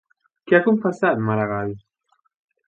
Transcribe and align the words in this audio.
Què 0.51 0.55
ha 0.59 0.63
confessat 0.67 1.21
Maragall? 1.27 1.77